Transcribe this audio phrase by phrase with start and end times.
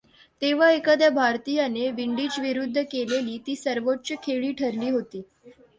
[0.41, 5.21] तेव्हा एखाद्या भारतीयाने विंडीजविरुद्ध केलेली ती सर्वोच्च खेळी ठरली होती.